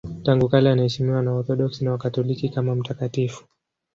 Tangu 0.23 0.49
kale 0.49 0.71
anaheshimiwa 0.71 1.21
na 1.21 1.31
Waorthodoksi 1.31 1.85
na 1.85 1.91
Wakatoliki 1.91 2.49
kama 2.49 2.75
mtakatifu. 2.75 3.43